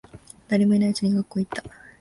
[0.47, 1.63] 誰もいないうちに学校へ行った。